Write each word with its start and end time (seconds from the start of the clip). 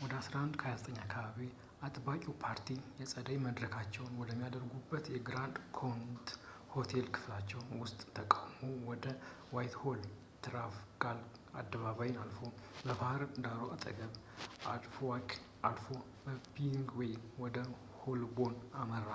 ወደ 0.00 0.10
11፡29 0.18 0.98
አካባቢ፣ 1.04 1.46
አጥባቂው 1.86 2.34
ፓርቲ 2.42 2.68
የጸደይ 2.98 3.38
መድረካቸውን 3.46 4.18
ወደሚያደርጉበት 4.20 5.06
በግራንድ 5.14 5.56
ኮኖት 5.78 6.28
የሆቴል 6.68 7.06
ክፍላቸው 7.14 7.62
ውስጥ 7.80 7.98
ተቃውሞው 8.18 8.74
ወደ 8.90 9.06
ዋይትሆል፣ 9.56 10.02
ትራፋልጋር 10.46 11.18
አደባባይን 11.62 12.20
አልፎ፣ 12.24 12.40
በባህድ 12.86 13.34
ዳሩ 13.46 13.60
አጠገብ፣ 13.76 14.14
በአልድዊክ 14.62 15.32
አልፎ 15.70 15.88
በኪንግስዌይ 16.28 17.14
ወደ 17.46 17.58
ሆልቦርን 18.04 18.60
አመራ 18.84 19.10